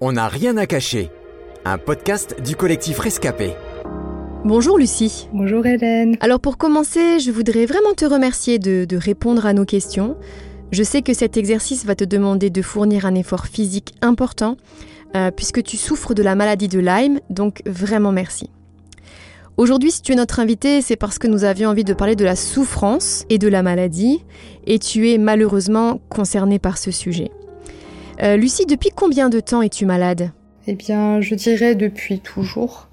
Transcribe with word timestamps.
On 0.00 0.12
n'a 0.12 0.26
rien 0.26 0.56
à 0.56 0.66
cacher. 0.66 1.08
Un 1.64 1.78
podcast 1.78 2.42
du 2.44 2.56
collectif 2.56 2.98
Rescapé. 2.98 3.52
Bonjour 4.44 4.76
Lucie. 4.76 5.28
Bonjour 5.32 5.64
Hélène. 5.64 6.16
Alors 6.20 6.40
pour 6.40 6.58
commencer, 6.58 7.20
je 7.20 7.30
voudrais 7.30 7.64
vraiment 7.64 7.94
te 7.94 8.04
remercier 8.04 8.58
de, 8.58 8.96
répondre 8.96 9.46
à 9.46 9.52
nos 9.52 9.64
questions. 9.64 10.16
Je 10.72 10.82
sais 10.82 11.00
que 11.02 11.14
cet 11.14 11.36
exercice 11.36 11.86
va 11.86 11.94
te 11.94 12.02
demander 12.02 12.50
de 12.50 12.60
fournir 12.60 13.06
un 13.06 13.14
effort 13.14 13.46
physique 13.46 13.94
important 14.02 14.56
euh, 15.14 15.30
puisque 15.30 15.62
tu 15.62 15.76
souffres 15.76 16.12
de 16.12 16.24
la 16.24 16.34
maladie 16.34 16.68
de 16.68 16.80
Lyme, 16.80 17.20
donc 17.30 17.62
vraiment 17.64 18.10
merci. 18.10 18.50
Aujourd'hui, 19.56 19.92
si 19.92 20.02
tu 20.02 20.10
es 20.10 20.16
notre 20.16 20.40
invité, 20.40 20.82
c'est 20.82 20.96
parce 20.96 21.20
que 21.20 21.28
nous 21.28 21.44
avions 21.44 21.70
envie 21.70 21.84
de 21.84 21.94
parler 21.94 22.16
de 22.16 22.24
la 22.24 22.34
souffrance 22.34 23.24
et 23.30 23.38
de 23.38 23.46
la 23.46 23.62
maladie, 23.62 24.24
et 24.66 24.80
tu 24.80 25.12
es 25.12 25.18
malheureusement 25.18 26.00
concernée 26.08 26.58
par 26.58 26.78
ce 26.78 26.90
sujet. 26.90 27.30
Euh, 28.22 28.36
Lucie, 28.36 28.66
depuis 28.66 28.90
combien 28.94 29.28
de 29.28 29.40
temps 29.40 29.62
es-tu 29.62 29.86
malade? 29.86 30.30
Eh 30.66 30.74
bien, 30.74 31.20
je 31.20 31.34
dirais 31.34 31.74
depuis 31.74 32.20
toujours. 32.20 32.88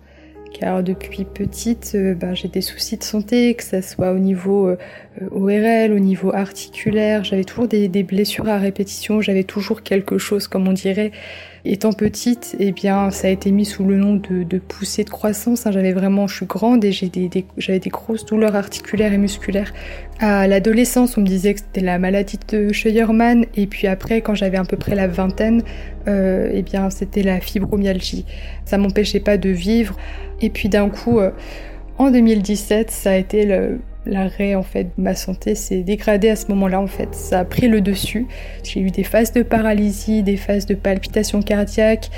Car 0.54 0.84
depuis 0.84 1.24
petite, 1.24 1.94
euh, 1.96 2.14
ben, 2.14 2.34
j'ai 2.34 2.50
des 2.50 2.62
soucis 2.62 2.98
de 2.98 3.04
santé, 3.04 3.54
que 3.54 3.64
ce 3.64 3.82
soit 3.82 4.12
au 4.12 4.20
niveau 4.20 4.68
euh, 4.68 4.78
ORL, 5.32 5.94
au 5.94 6.00
niveau 6.00 6.34
articulaire. 6.34 7.24
J'avais 7.24 7.46
toujours 7.46 7.68
des, 7.68 7.88
blessures 8.04 8.50
à 8.50 8.58
répétition, 8.58 9.22
j'avais 9.22 9.46
toujours 9.46 9.82
quelque 9.82 10.18
chose, 10.18 10.48
comme 10.48 10.68
on 10.68 10.74
dirait. 10.74 11.12
Étant 11.64 11.94
petite, 11.94 12.56
eh 12.60 12.72
bien, 12.72 13.12
ça 13.12 13.28
a 13.28 13.30
été 13.30 13.52
mis 13.52 13.66
sous 13.66 13.86
le 13.86 13.96
nom 13.96 14.16
de, 14.16 14.58
poussée 14.58 15.04
de 15.04 15.10
croissance. 15.10 15.66
Hein. 15.66 15.72
J'avais 15.72 15.94
vraiment, 15.94 16.28
je 16.28 16.36
suis 16.36 16.46
grande 16.48 16.84
et 16.84 16.92
j'avais 16.92 17.80
des, 17.80 17.90
grosses 17.90 18.26
douleurs 18.26 18.56
articulaires 18.56 19.14
et 19.14 19.18
musculaires. 19.18 19.72
À 20.24 20.46
l'adolescence, 20.46 21.18
on 21.18 21.22
me 21.22 21.26
disait 21.26 21.56
que 21.56 21.62
c'était 21.62 21.82
la 21.82 21.98
maladie 21.98 22.38
de 22.48 22.72
Scheuermann. 22.72 23.48
Et 23.56 23.66
puis 23.66 23.88
après, 23.88 24.22
quand 24.22 24.36
j'avais 24.36 24.58
à 24.58 24.64
peu 24.64 24.78
près 24.78 24.94
la 24.94 25.08
vingtaine, 25.08 25.64
euh, 26.08 26.52
eh 26.54 26.62
bien, 26.62 26.92
c'était 26.92 27.24
la 27.24 27.40
fibromyalgie. 27.40 28.26
Ça 28.66 28.78
m'empêchait 28.78 29.20
pas 29.20 29.38
de 29.38 29.50
vivre. 29.50 29.98
Et 30.40 30.52
puis 30.52 30.70
d'un 30.70 30.90
coup, 30.90 31.20
euh, 31.20 31.32
en 31.98 32.12
2017, 32.12 32.92
ça 32.92 33.14
a 33.14 33.16
été 33.16 33.48
l'arrêt 34.06 34.54
en 34.56 34.64
fait 34.64 34.88
ma 34.98 35.14
santé 35.14 35.54
s'est 35.54 35.84
dégradée 35.84 36.30
à 36.30 36.36
ce 36.36 36.48
moment-là 36.48 36.82
en 36.82 36.88
fait 36.88 37.14
ça 37.14 37.42
a 37.42 37.46
pris 37.46 37.68
le 37.68 37.82
dessus 37.82 38.26
j'ai 38.64 38.80
eu 38.80 38.90
des 38.90 39.04
phases 39.04 39.32
de 39.32 39.44
paralysie 39.44 40.24
des 40.24 40.38
phases 40.38 40.66
de 40.66 40.74
palpitations 40.74 41.44
cardiaques 41.44 42.10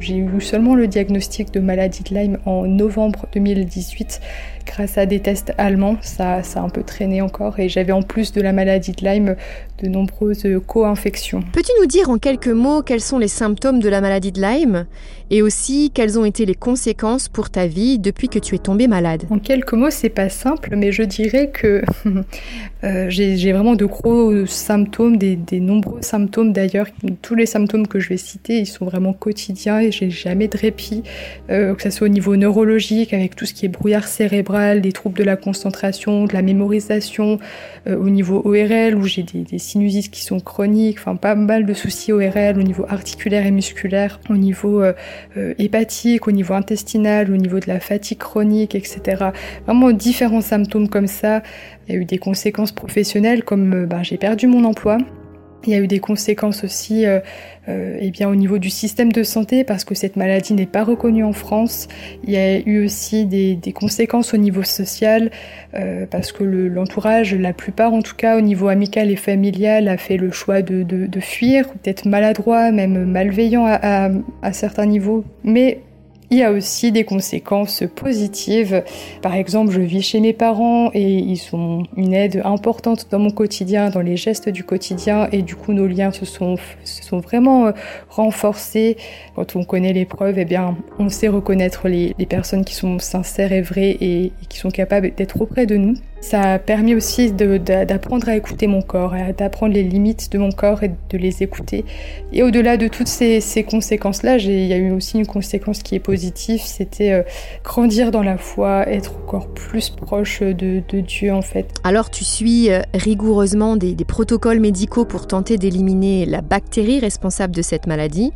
j'ai 0.00 0.16
eu 0.16 0.40
seulement 0.40 0.74
le 0.74 0.86
diagnostic 0.86 1.52
de 1.52 1.60
maladie 1.60 2.02
de 2.02 2.14
Lyme 2.14 2.38
en 2.44 2.66
novembre 2.66 3.26
2018 3.32 4.20
grâce 4.66 4.98
à 4.98 5.06
des 5.06 5.20
tests 5.20 5.52
allemands. 5.58 5.96
Ça, 6.02 6.42
ça 6.42 6.60
a 6.60 6.62
un 6.62 6.68
peu 6.68 6.82
traîné 6.82 7.22
encore 7.22 7.58
et 7.58 7.68
j'avais 7.68 7.92
en 7.92 8.02
plus 8.02 8.32
de 8.32 8.42
la 8.42 8.52
maladie 8.52 8.92
de 8.92 9.04
Lyme 9.04 9.36
de 9.82 9.88
nombreuses 9.88 10.46
co-infections. 10.66 11.42
Peux-tu 11.52 11.72
nous 11.80 11.86
dire 11.86 12.10
en 12.10 12.18
quelques 12.18 12.48
mots 12.48 12.82
quels 12.82 13.00
sont 13.00 13.18
les 13.18 13.28
symptômes 13.28 13.78
de 13.78 13.88
la 13.88 14.00
maladie 14.00 14.32
de 14.32 14.40
Lyme 14.40 14.86
et 15.30 15.42
aussi 15.42 15.90
quelles 15.92 16.18
ont 16.18 16.24
été 16.24 16.46
les 16.46 16.54
conséquences 16.54 17.28
pour 17.28 17.50
ta 17.50 17.66
vie 17.66 17.98
depuis 17.98 18.28
que 18.28 18.38
tu 18.38 18.54
es 18.54 18.58
tombée 18.58 18.88
malade? 18.88 19.24
En 19.30 19.38
quelques 19.38 19.72
mots, 19.72 19.90
c'est 19.90 20.08
pas 20.08 20.28
simple, 20.28 20.74
mais 20.76 20.92
je 20.92 21.02
dirais 21.02 21.50
que 21.52 21.82
euh, 22.84 23.06
j'ai 23.08 23.52
vraiment 23.52 23.74
de 23.74 23.84
gros 23.84 24.46
symptômes, 24.46 25.16
des, 25.16 25.36
des 25.36 25.60
nombreux 25.60 26.02
symptômes 26.02 26.52
d'ailleurs. 26.52 26.86
Tous 27.22 27.34
les 27.34 27.46
symptômes 27.46 27.86
que 27.86 28.00
je 28.00 28.08
vais 28.08 28.16
citer, 28.16 28.58
ils 28.58 28.66
sont 28.66 28.84
vraiment 28.84 29.12
quotidiens 29.12 29.80
j'ai 29.90 30.10
jamais 30.10 30.48
de 30.48 30.56
répit, 30.56 31.02
euh, 31.50 31.74
que 31.74 31.82
ce 31.82 31.90
soit 31.90 32.06
au 32.06 32.10
niveau 32.10 32.36
neurologique 32.36 33.12
avec 33.12 33.36
tout 33.36 33.46
ce 33.46 33.54
qui 33.54 33.66
est 33.66 33.68
brouillard 33.68 34.06
cérébral 34.06 34.80
des 34.80 34.92
troubles 34.92 35.18
de 35.18 35.24
la 35.24 35.36
concentration, 35.36 36.24
de 36.24 36.32
la 36.32 36.42
mémorisation, 36.42 37.38
euh, 37.86 37.96
au 37.96 38.08
niveau 38.08 38.42
ORL 38.44 38.94
où 38.94 39.04
j'ai 39.04 39.22
des, 39.22 39.42
des, 39.42 39.58
sinusites 39.58 40.10
qui 40.10 40.24
sont 40.24 40.40
chroniques, 40.40 40.98
enfin 40.98 41.16
pas 41.16 41.34
mal 41.34 41.66
de 41.66 41.74
soucis 41.74 42.12
ORL 42.12 42.58
au 42.58 42.62
niveau 42.62 42.84
articulaire 42.88 43.46
et 43.46 43.50
musculaire, 43.50 44.20
au 44.30 44.36
niveau 44.36 44.82
euh, 44.82 44.92
hépatique, 45.58 46.28
au 46.28 46.32
niveau 46.32 46.54
intestinal, 46.54 47.30
au 47.30 47.36
niveau 47.36 47.60
de 47.60 47.68
la 47.68 47.80
fatigue 47.80 48.18
chronique, 48.18 48.74
etc. 48.74 49.30
Vraiment 49.66 49.92
différents 49.92 50.40
symptômes 50.40 50.88
comme 50.88 51.06
ça. 51.06 51.42
Il 51.88 51.94
y 51.94 51.98
a 51.98 52.00
eu 52.00 52.04
des 52.04 52.18
conséquences 52.18 52.72
professionnelles 52.72 53.44
comme 53.44 53.86
ben, 53.86 54.02
j'ai 54.02 54.16
perdu 54.16 54.46
mon 54.46 54.64
emploi. 54.64 54.98
Il 55.64 55.72
y 55.72 55.74
a 55.74 55.78
eu 55.78 55.86
des 55.86 55.98
conséquences 55.98 56.62
aussi 56.62 57.06
euh, 57.06 57.20
euh, 57.68 57.98
eh 58.00 58.24
au 58.24 58.34
niveau 58.36 58.58
du 58.58 58.70
système 58.70 59.10
de 59.10 59.24
santé 59.24 59.64
parce 59.64 59.84
que 59.84 59.94
cette 59.94 60.16
maladie 60.16 60.54
n'est 60.54 60.66
pas 60.66 60.84
reconnue 60.84 61.24
en 61.24 61.32
France. 61.32 61.88
Il 62.24 62.30
y 62.30 62.36
a 62.36 62.58
eu 62.58 62.84
aussi 62.84 63.26
des, 63.26 63.58
conséquences 63.74 64.32
au 64.32 64.36
niveau 64.36 64.62
social 64.62 65.30
euh, 65.74 66.06
parce 66.08 66.30
que 66.30 66.44
l'entourage, 66.44 67.34
la 67.34 67.52
plupart 67.52 67.92
en 67.92 68.02
tout 68.02 68.14
cas 68.14 68.38
au 68.38 68.40
niveau 68.40 68.68
amical 68.68 69.10
et 69.10 69.16
familial, 69.16 69.88
a 69.88 69.96
fait 69.96 70.16
le 70.16 70.30
choix 70.30 70.62
de, 70.62 71.20
fuir, 71.20 71.68
peut-être 71.68 72.06
maladroit, 72.06 72.70
même 72.70 73.04
malveillant 73.04 73.66
à, 73.66 74.06
à, 74.06 74.10
à 74.42 74.52
certains 74.52 74.86
niveaux. 74.86 75.24
Mais 75.42 75.80
il 76.30 76.38
y 76.38 76.42
a 76.42 76.50
aussi 76.50 76.90
des 76.92 77.04
conséquences 77.04 77.84
positives. 77.94 78.82
Par 79.22 79.34
exemple, 79.34 79.72
je 79.72 79.80
vis 79.80 80.02
chez 80.02 80.20
mes 80.20 80.32
parents 80.32 80.90
et 80.92 81.02
ils 81.02 81.36
sont 81.36 81.84
une 81.96 82.14
aide 82.14 82.42
importante 82.44 83.06
dans 83.10 83.18
mon 83.18 83.30
quotidien, 83.30 83.90
dans 83.90 84.00
les 84.00 84.16
gestes 84.16 84.48
du 84.48 84.64
quotidien 84.64 85.28
et 85.30 85.42
du 85.42 85.54
coup 85.54 85.72
nos 85.72 85.86
liens 85.86 86.10
se 86.10 86.24
sont, 86.24 86.56
se 86.84 87.02
sont 87.04 87.18
vraiment 87.18 87.66
euh, 87.66 87.72
renforcés. 88.08 88.96
Quand 89.34 89.56
on 89.56 89.64
connaît 89.64 89.92
l'épreuve, 89.92 90.38
eh 90.38 90.44
bien, 90.44 90.76
on 90.98 91.08
sait 91.08 91.28
reconnaître 91.28 91.88
les, 91.88 92.14
les, 92.18 92.26
personnes 92.26 92.64
qui 92.64 92.74
sont 92.74 92.98
sincères 92.98 93.52
et 93.52 93.62
vraies 93.62 93.96
et 94.00 94.32
qui 94.48 94.58
sont 94.58 94.70
capables 94.70 95.14
d'être 95.14 95.40
auprès 95.40 95.66
de 95.66 95.76
nous. 95.76 95.94
Ça 96.20 96.54
a 96.54 96.58
permis 96.58 96.94
aussi 96.94 97.30
d'apprendre 97.30 98.28
à 98.28 98.36
écouter 98.36 98.66
mon 98.66 98.82
corps, 98.82 99.14
d'apprendre 99.36 99.74
les 99.74 99.82
limites 99.82 100.32
de 100.32 100.38
mon 100.38 100.50
corps 100.50 100.82
et 100.82 100.90
de 101.10 101.18
les 101.18 101.42
écouter. 101.42 101.84
Et 102.32 102.42
au-delà 102.42 102.76
de 102.76 102.88
toutes 102.88 103.08
ces, 103.08 103.64
conséquences-là, 103.68 104.38
il 104.38 104.66
y 104.66 104.72
a 104.72 104.76
eu 104.76 104.90
aussi 104.90 105.18
une 105.18 105.26
conséquence 105.26 105.82
qui 105.82 105.94
est 105.94 106.00
positive, 106.00 106.60
c'était 106.64 107.12
euh, 107.12 107.22
grandir 107.62 108.10
dans 108.10 108.22
la 108.22 108.38
foi, 108.38 108.88
être 108.88 109.14
encore 109.24 109.48
plus 109.48 109.90
proche 109.90 110.40
de, 110.40 110.82
Dieu 111.00 111.32
en 111.32 111.42
fait. 111.42 111.68
Alors 111.84 112.10
tu 112.10 112.24
suis 112.24 112.70
euh, 112.70 112.80
rigoureusement 112.94 113.76
des 113.76 113.94
protocoles 114.06 114.60
médicaux 114.60 115.04
pour 115.04 115.26
tenter 115.26 115.58
d'éliminer 115.58 116.24
la 116.24 116.40
bactérie 116.40 116.98
responsable 116.98 117.54
de 117.54 117.62
cette 117.62 117.86
maladie. 117.86 118.32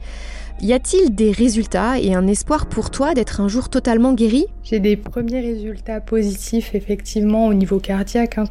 Y 0.62 0.74
a-t-il 0.74 1.14
des 1.14 1.32
résultats 1.32 1.98
et 1.98 2.14
un 2.14 2.26
espoir 2.26 2.66
pour 2.66 2.90
toi 2.90 3.14
d'être 3.14 3.40
un 3.40 3.48
jour 3.48 3.70
totalement 3.70 4.12
guéri? 4.12 4.44
J'ai 4.62 4.78
des 4.78 4.94
premiers 4.94 5.40
résultats 5.40 6.02
positifs 6.02 6.74
effectivement 6.74 7.46
au 7.46 7.54
niveau 7.54 7.78
cardiaque. 7.78 8.36
Hein. 8.36 8.44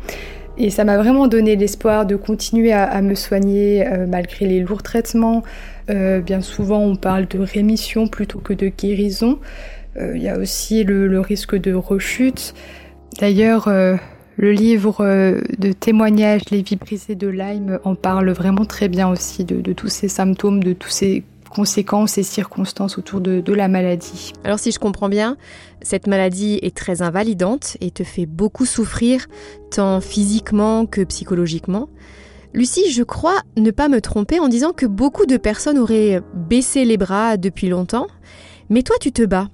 Et 0.57 0.71
ça 0.71 0.85
m'a 0.85 0.97
vraiment 0.97 1.27
donné 1.27 1.55
l'espoir 1.55 2.07
de 2.07 2.15
continuer 2.15 2.73
à, 2.73 2.99
me 3.03 3.13
soigner 3.13 3.87
euh, 3.87 4.07
malgré 4.07 4.47
les 4.47 4.61
lourds 4.61 4.81
traitements. 4.81 5.43
Euh, 5.91 6.19
bien 6.19 6.41
souvent 6.41 6.79
on 6.79 6.95
parle 6.95 7.27
de 7.27 7.39
rémission 7.39 8.07
plutôt 8.07 8.39
que 8.39 8.53
de 8.53 8.69
guérison. 8.69 9.37
Euh, 9.97 10.13
il 10.15 10.23
y 10.23 10.29
a 10.29 10.39
aussi 10.39 10.83
le, 10.83 11.19
risque 11.19 11.55
de 11.55 11.73
rechute. 11.73 12.55
D'ailleurs, 13.19 13.69
le 13.69 14.51
livre 14.51 15.03
de 15.57 15.71
témoignages 15.73 16.43
Les 16.51 16.61
vies 16.61 16.77
brisées 16.77 17.15
de 17.15 17.27
Lyme 17.27 17.79
en 17.83 17.95
parle 17.95 18.31
vraiment 18.31 18.65
très 18.65 18.87
bien 18.87 19.09
aussi 19.09 19.43
de, 19.43 19.61
de 19.61 19.73
tous 19.73 19.89
ces 19.89 20.07
symptômes, 20.07 20.63
de 20.63 20.73
tous 20.73 20.89
ces 20.89 21.23
conséquences 21.49 22.17
et 22.17 22.23
circonstances 22.23 22.97
autour 22.97 23.21
de, 23.21 23.53
la 23.53 23.67
maladie. 23.67 24.33
Alors 24.43 24.59
si 24.59 24.71
je 24.71 24.79
comprends 24.79 25.09
bien, 25.09 25.37
cette 25.81 26.07
maladie 26.07 26.59
est 26.61 26.75
très 26.75 27.01
invalidante 27.01 27.77
et 27.81 27.91
te 27.91 28.03
fait 28.03 28.25
beaucoup 28.25 28.65
souffrir, 28.65 29.27
tant 29.71 30.01
physiquement 30.01 30.85
que 30.85 31.01
psychologiquement. 31.01 31.89
Lucie, 32.53 32.91
je 32.91 33.03
crois 33.03 33.41
ne 33.57 33.71
pas 33.71 33.89
me 33.89 34.01
tromper 34.01 34.39
en 34.39 34.47
disant 34.47 34.71
que 34.71 34.85
beaucoup 34.85 35.25
de 35.25 35.37
personnes 35.37 35.77
auraient 35.77 36.21
baissé 36.33 36.85
les 36.85 36.97
bras 36.97 37.37
depuis 37.37 37.69
longtemps, 37.69 38.07
mais 38.69 38.83
toi 38.83 38.95
tu 39.01 39.11
te 39.11 39.23
bats. 39.23 39.49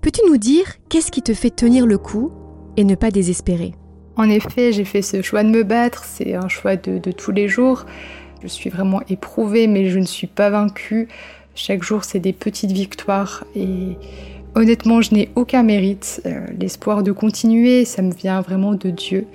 Peux-tu 0.00 0.20
nous 0.28 0.36
dire 0.36 0.66
qu'est-ce 0.88 1.12
qui 1.12 1.22
te 1.22 1.34
fait 1.34 1.50
tenir 1.50 1.86
le 1.86 1.98
coup 1.98 2.32
et 2.76 2.84
ne 2.84 2.96
pas 2.96 3.10
désespérer? 3.10 3.74
En 4.16 4.28
effet, 4.28 4.72
j'ai 4.72 4.84
fait 4.84 5.00
ce 5.00 5.22
choix 5.22 5.42
de 5.42 5.48
me 5.48 5.62
battre, 5.62 6.04
c'est 6.04 6.34
un 6.34 6.48
choix 6.48 6.76
de, 6.76 6.98
de 6.98 7.12
tous 7.12 7.32
les 7.32 7.48
jours. 7.48 7.86
Je 8.42 8.48
suis 8.48 8.70
vraiment 8.70 9.00
éprouvée, 9.08 9.66
mais 9.66 9.88
je 9.88 9.98
ne 9.98 10.04
suis 10.04 10.26
pas 10.26 10.50
vaincue. 10.50 11.08
Chaque 11.54 11.82
jour, 11.82 12.04
c'est 12.04 12.18
des 12.18 12.32
petites 12.32 12.72
victoires 12.72 13.44
et 13.54 13.96
honnêtement, 14.54 15.00
je 15.00 15.14
n'ai 15.14 15.30
aucun 15.34 15.62
mérite. 15.62 16.20
Euh, 16.26 16.46
l'espoir 16.58 17.02
de 17.02 17.12
continuer, 17.12 17.84
ça 17.84 18.02
me 18.02 18.12
vient 18.12 18.40
vraiment 18.40 18.72
de 18.72 18.90
Dieu. 18.90 19.26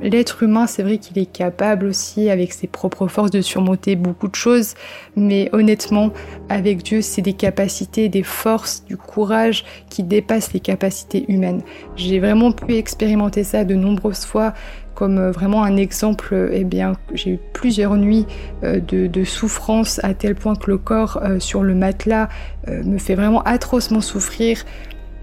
L'être 0.00 0.42
humain, 0.42 0.66
c'est 0.66 0.82
vrai 0.82 0.98
qu'il 0.98 1.18
est 1.18 1.30
capable 1.30 1.86
aussi, 1.86 2.28
avec 2.28 2.52
ses 2.52 2.66
propres 2.66 3.06
forces, 3.06 3.30
de 3.30 3.40
surmonter 3.40 3.94
beaucoup 3.94 4.26
de 4.26 4.34
choses, 4.34 4.74
mais 5.14 5.48
honnêtement, 5.52 6.10
avec 6.48 6.82
Dieu, 6.82 7.00
c'est 7.00 7.22
des 7.22 7.32
capacités, 7.32 8.08
des 8.08 8.24
forces, 8.24 8.84
du 8.84 8.96
courage 8.96 9.64
qui 9.90 10.02
dépassent 10.02 10.52
les 10.52 10.60
capacités 10.60 11.24
humaines. 11.28 11.62
J'ai 11.94 12.18
vraiment 12.18 12.50
pu 12.50 12.74
expérimenter 12.74 13.44
ça 13.44 13.64
de 13.64 13.74
nombreuses 13.74 14.24
fois 14.24 14.52
comme 14.94 15.18
euh, 15.18 15.30
vraiment 15.30 15.64
un 15.64 15.76
exemple, 15.76 16.50
eh 16.52 16.66
j'ai 17.14 17.30
eu 17.30 17.38
plusieurs 17.52 17.96
nuits 17.96 18.26
euh, 18.62 18.80
de, 18.80 19.24
souffrance 19.24 20.00
à 20.04 20.14
tel 20.14 20.34
point 20.34 20.54
que 20.54 20.70
le 20.70 20.78
corps 20.78 21.20
euh, 21.22 21.40
sur 21.40 21.62
le 21.62 21.74
matelas 21.74 22.28
me 22.66 22.98
fait 22.98 23.14
vraiment 23.14 23.42
atrocement 23.42 24.00
souffrir. 24.00 24.64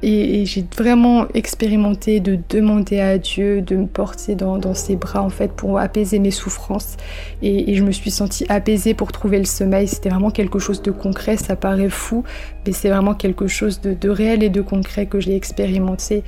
Et, 0.03 0.45
j'ai 0.45 0.65
vraiment 0.77 1.27
expérimenté 1.33 2.19
de 2.19 2.38
demander 2.50 3.00
à 3.00 3.18
Dieu 3.18 3.62
de 3.62 3.75
me 3.75 3.86
porter 3.86 4.36
dans, 4.36 4.74
ses 4.74 4.95
bras 4.95 5.21
en 5.21 5.30
fait 5.30 5.51
pour 5.51 5.80
apaiser 5.80 6.19
mes 6.19 6.31
souffrances. 6.31 6.98
Et, 7.42 7.75
je 7.75 7.83
me 7.83 7.92
suis 7.92 8.12
sentie 8.12 8.45
apaisée 8.50 8.94
pour 8.94 9.12
trouver 9.12 9.38
le 9.38 9.45
sommeil. 9.45 9.88
C'était 9.88 10.09
vraiment 10.09 10.31
quelque 10.31 10.59
chose 10.59 10.81
de 10.81 10.92
concret. 10.92 11.38
Ça 11.38 11.56
paraît 11.56 11.89
fou, 11.89 12.24
mais 12.65 12.74
c'est 12.74 12.89
vraiment 12.89 13.13
quelque 13.13 13.48
chose 13.48 13.81
de, 13.81 14.09
réel 14.09 14.44
et 14.44 14.50
de 14.50 14.62
concret 14.62 15.06
que 15.06 15.19
j'ai 15.19 15.36
expérimenté. 15.36 16.24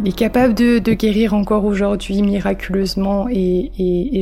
Il 0.00 0.08
est 0.08 0.16
capable 0.16 0.54
de, 0.54 0.78
guérir 0.92 1.34
encore 1.34 1.64
aujourd'hui 1.64 2.22
miraculeusement 2.22 3.28
et, 3.30 3.70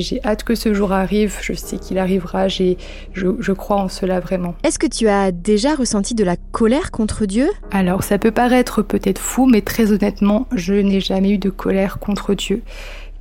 j'ai 0.01 0.21
hâte 0.25 0.45
que 0.45 0.55
ce 0.55 0.75
jour 0.75 0.93
arrive. 0.93 1.37
Je 1.43 1.53
sais 1.53 1.79
qu'il 1.79 1.99
arrivera. 1.99 2.49
je, 2.49 2.75
je 3.15 3.53
crois 3.53 3.77
en 3.77 3.89
cela 3.89 4.21
vraiment. 4.21 4.55
Est-ce 4.65 4.79
que 4.79 4.87
tu 4.87 5.09
as 5.09 5.31
déjà 5.33 5.75
ressenti 5.75 6.15
de 6.15 6.25
la 6.25 6.37
colère 6.37 6.91
contre 6.91 7.27
Dieu? 7.27 7.49
Alors 7.71 8.03
ça 8.03 8.19
peut 8.19 8.31
paraître 8.31 8.83
peut-être 8.95 9.19
fou, 9.19 9.47
mais 9.47 9.61
très 9.61 9.91
honnêtement, 9.91 10.47
je 10.55 10.75
n'ai 10.75 11.01
jamais 11.01 11.33
eu 11.33 11.39
de 11.39 11.51
colère 11.51 11.99
contre 11.99 12.35
Dieu. 12.35 12.63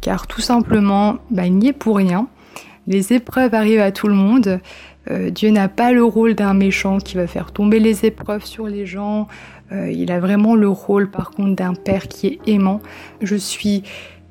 Car 0.01 0.27
tout 0.27 0.41
simplement, 0.41 1.15
bah, 1.31 1.47
il 1.47 1.55
n'y 1.55 1.69
est 1.69 1.73
pour 1.73 1.97
rien. 1.97 2.27
Les 2.85 3.11
épreuves 3.13 3.55
arrivent 3.55 3.79
à 3.79 3.91
tout 3.91 4.07
le 4.07 4.13
monde. 4.13 4.59
Euh, 5.09 5.31
Dieu 5.31 5.49
n'a 5.49 5.69
pas 5.69 5.91
le 5.91 6.03
rôle 6.03 6.35
d'un 6.35 6.53
méchant 6.53 6.99
qui 6.99 7.15
va 7.15 7.25
faire 7.25 7.51
tomber 7.51 7.79
les 7.79 8.05
épreuves 8.05 8.45
sur 8.45 8.67
les 8.67 8.85
gens. 8.85 9.27
Euh, 9.71 9.89
il 9.89 10.11
a 10.11 10.19
vraiment 10.19 10.53
le 10.53 10.69
rôle 10.69 11.09
par 11.09 11.31
contre 11.31 11.55
d'un 11.55 11.73
père 11.73 12.07
qui 12.07 12.27
est 12.27 12.39
aimant. 12.45 12.79
Je 13.21 13.35
suis 13.35 13.81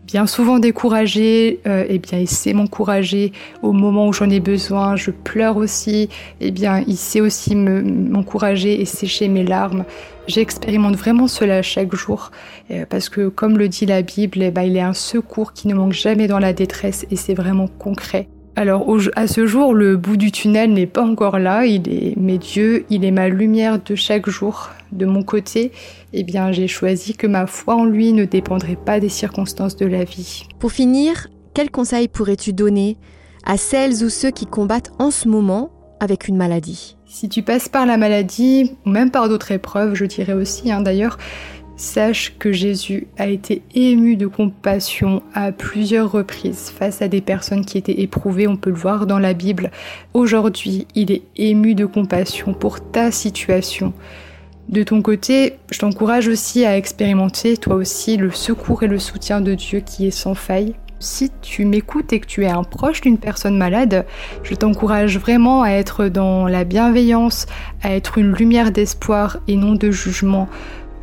bien 0.07 0.27
souvent 0.27 0.59
découragée, 0.59 1.61
euh, 1.67 1.85
eh 1.89 1.99
bien 1.99 2.19
il 2.19 2.29
sait 2.29 2.53
m'encourager 2.53 3.33
au 3.63 3.73
moment 3.73 4.09
où 4.09 4.13
j'en 4.13 4.31
ai 4.31 4.41
besoin. 4.41 4.97
Je 4.97 5.11
pleure 5.11 5.57
aussi, 5.57 6.09
eh 6.41 6.51
bien 6.51 6.85
il 6.87 6.97
sait 6.97 7.21
aussi 7.21 7.55
m'encourager 7.55 8.81
et 8.81 8.85
sécher 8.85 9.29
mes 9.29 9.45
larmes. 9.45 9.85
J'expérimente 10.27 10.97
vraiment 10.97 11.27
cela 11.27 11.63
chaque 11.63 11.95
jour 11.95 12.31
euh, 12.71 12.85
parce 12.89 13.09
que 13.09 13.29
comme 13.29 13.59
le 13.59 13.69
dit 13.69 13.87
la 13.87 14.03
Bible, 14.03 14.43
eh 14.43 14.51
ben, 14.51 14.63
il 14.63 14.77
est 14.77 14.81
un 14.81 14.93
secours 14.93 15.53
qui 15.53 15.69
ne 15.69 15.75
manque 15.75 15.93
jamais 15.93 16.29
dans 16.29 16.39
la 16.39 16.53
détresse 16.53 17.07
et 17.11 17.17
c'est 17.17 17.35
vraiment 17.35 17.67
concret. 17.67 18.29
Alors 18.55 18.87
à 19.17 19.27
ce 19.27 19.47
jour, 19.47 19.73
le 19.73 19.97
bout 19.97 20.19
du 20.19 20.31
tunnel 20.31 20.75
n'est 20.75 20.87
pas 20.87 21.05
encore 21.05 21.39
là, 21.39 21.65
il 21.65 21.89
est 21.89 22.15
mais 22.19 22.37
Dieu, 22.37 22.85
il 22.91 23.05
est 23.05 23.11
ma 23.11 23.29
lumière 23.29 23.81
de 23.83 23.95
chaque 23.95 24.29
jour. 24.29 24.71
De 24.93 25.07
mon 25.07 25.23
côté, 25.23 25.73
eh 26.13 26.23
bien 26.23 26.53
j'ai 26.53 26.69
choisi 26.69 27.15
que 27.15 27.27
ma 27.27 27.47
foi 27.47 27.77
en 27.77 27.87
lui 27.87 28.13
ne 28.13 28.27
dépendrait 28.27 28.77
pas 28.77 29.01
des 29.01 29.09
circonstances 29.09 29.77
de 29.77 29.87
la 29.87 30.05
vie. 30.05 30.47
Pour 30.59 30.71
finir, 30.71 31.29
quels 31.55 31.71
conseils 31.71 32.09
pourrais-tu 32.09 32.53
donner 32.53 32.99
à 33.45 33.57
celles 33.57 34.05
ou 34.05 34.11
ceux 34.11 34.31
qui 34.31 34.45
combattent 34.45 34.93
en 34.99 35.11
ce 35.11 35.29
moment 35.29 35.71
avec 35.99 36.29
une 36.29 36.37
maladie? 36.37 36.99
Si 37.07 37.31
tu 37.31 37.43
passes 37.43 37.71
par 37.71 37.87
la 37.87 37.97
maladie, 37.97 38.73
ou 38.85 38.91
même 38.91 39.11
par 39.11 39.31
d'autres 39.31 39.53
épreuves, 39.53 39.95
je 39.95 40.05
dirais 40.05 40.35
aussi 40.35 40.71
hein, 40.71 40.83
d'ailleurs, 40.83 41.17
Sache 41.83 42.35
que 42.39 42.53
Jésus 42.53 43.09
a 43.19 43.27
été 43.27 43.61
ému 43.75 44.15
de 44.15 44.29
compassion 44.29 45.21
à 45.35 45.51
plusieurs 45.51 46.13
reprises 46.13 46.71
face 46.71 47.03
à 47.03 47.09
des 47.09 47.21
personnes 47.21 47.65
qui 47.65 47.77
étaient 47.77 48.03
éprouvées, 48.03 48.47
on 48.47 48.57
peut 48.57 48.71
le 48.71 48.77
voir 48.77 49.05
dans 49.05 49.19
la 49.19 49.35
Bible. 49.35 49.73
Aujourd'hui, 50.15 50.87
il 50.95 51.11
est 51.11 51.23
ému 51.35 51.75
de 51.75 51.85
compassion 51.85 52.55
pour 52.55 52.93
ta 52.93 53.11
situation. 53.11 53.93
De 54.69 54.85
ton 54.85 55.03
côté, 55.03 55.55
je 55.73 55.81
t'encourage 55.81 56.29
aussi 56.29 56.65
à 56.65 56.79
expérimenter 56.79 57.57
toi 57.57 57.75
aussi 57.75 58.17
le 58.17 58.31
secours 58.31 58.85
et 58.85 58.89
le 58.89 59.01
soutien 59.01 59.41
de 59.41 59.55
Dieu 59.55 59.81
qui 59.81 60.07
est 60.07 60.13
sans 60.13 60.37
faille. 60.37 60.75
Si 61.01 61.33
tu 61.43 61.65
m'écoutes 61.65 62.13
et 62.13 62.21
que 62.21 62.27
tu 62.27 62.45
es 62.45 62.49
un 62.49 62.63
proche 62.63 63.01
d'une 63.01 63.19
personne 63.19 63.59
malade, 63.59 64.07
je 64.45 64.55
t'encourage 64.55 65.19
vraiment 65.19 65.65
à 65.65 65.71
être 65.71 66.07
dans 66.07 66.47
la 66.47 66.63
bienveillance, 66.63 67.47
à 67.83 67.93
être 67.93 68.19
une 68.19 68.33
lumière 68.33 68.71
d'espoir 68.71 69.39
et 69.49 69.57
non 69.57 69.73
de 69.73 69.91
jugement. 69.91 70.49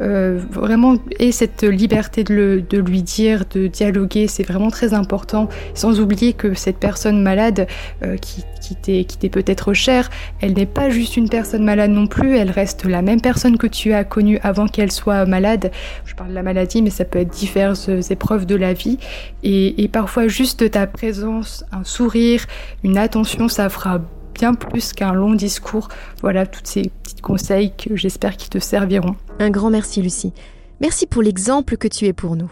Euh, 0.01 0.39
vraiment 0.49 0.95
et 1.19 1.31
cette 1.31 1.63
liberté 1.63 2.23
de, 2.23 2.63
lui 2.77 3.03
dire, 3.03 3.43
de 3.53 3.67
dialoguer, 3.67 4.27
c'est 4.27 4.43
vraiment 4.43 4.69
très 4.69 4.93
important. 4.93 5.49
Sans 5.73 5.99
oublier 5.99 6.33
que 6.33 6.53
cette 6.53 6.77
personne 6.77 7.21
malade 7.21 7.67
euh, 8.03 8.17
qui, 8.17 8.43
qui 8.61 8.75
t'est 9.17 9.29
peut-être 9.29 9.73
chère, 9.73 10.09
elle 10.41 10.53
n'est 10.53 10.65
pas 10.65 10.89
juste 10.89 11.17
une 11.17 11.29
personne 11.29 11.63
malade 11.63 11.91
non 11.91 12.07
plus, 12.07 12.35
elle 12.35 12.51
reste 12.51 12.85
la 12.85 13.01
même 13.01 13.21
personne 13.21 13.57
que 13.57 13.67
tu 13.67 13.93
as 13.93 14.03
connue 14.03 14.39
avant 14.43 14.67
qu'elle 14.67 14.91
soit 14.91 15.25
malade. 15.25 15.71
Je 16.05 16.15
parle 16.15 16.29
de 16.29 16.35
la 16.35 16.43
maladie, 16.43 16.81
mais 16.81 16.89
ça 16.89 17.05
peut 17.05 17.19
être 17.19 17.33
diverses 17.33 17.89
épreuves 18.09 18.45
de 18.45 18.55
la 18.55 18.73
vie. 18.73 18.97
Et, 19.43 19.83
et 19.83 19.87
parfois 19.87 20.27
juste 20.27 20.71
ta 20.71 20.87
présence, 20.87 21.65
un 21.71 21.83
sourire, 21.83 22.45
une 22.83 22.97
attention, 22.97 23.47
ça 23.47 23.69
fera 23.69 24.01
bien 24.33 24.53
plus 24.53 24.93
qu'un 24.93 25.13
long 25.13 25.33
discours. 25.33 25.89
Voilà, 26.21 26.45
tous 26.45 26.61
ces 26.63 26.91
petits 27.03 27.21
conseils 27.21 27.73
que 27.75 27.95
j'espère 27.95 28.37
qu'ils 28.37 28.49
te 28.49 28.59
serviront. 28.59 29.15
Un 29.39 29.49
grand 29.49 29.69
merci 29.69 30.01
Lucie. 30.01 30.33
Merci 30.81 31.07
pour 31.07 31.21
l'exemple 31.21 31.77
que 31.77 31.87
tu 31.87 32.05
es 32.05 32.13
pour 32.13 32.35
nous. 32.35 32.51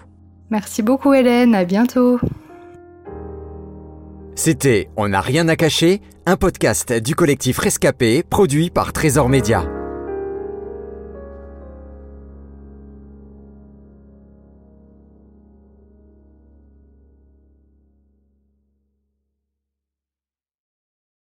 Merci 0.50 0.81
beaucoup 0.81 1.13
Hélène, 1.13 1.54
à 1.54 1.66
bientôt. 1.66 2.19
C'était 4.36 4.89
On 4.95 5.10
n'a 5.10 5.22
rien 5.22 5.48
à 5.48 5.56
cacher, 5.56 6.01
un 6.25 6.38
podcast 6.38 6.94
du 6.94 7.16
collectif 7.16 7.57
Rescapé 7.60 8.24
produit 8.24 8.69
par 8.69 8.94
Trésor 8.94 9.30
Média. 9.30 9.66